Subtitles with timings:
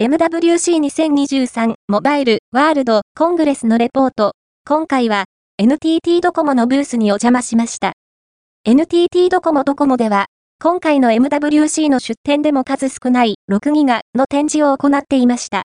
[0.00, 4.36] MWC2023 モバイルワールドコングレスのレポート。
[4.64, 5.24] 今回は
[5.58, 7.94] NTT ドコモのブースにお邪魔しました。
[8.64, 10.26] NTT ドコモドコモでは、
[10.62, 15.56] 今回の MWC の出展でも数少ない6ギガの展示を行っていました。